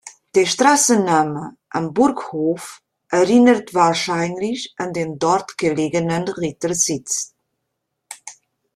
[0.33, 7.35] Der Straßenname "Am Burghof" erinnert wahrscheinlich an den dort gelegenen Rittersitz.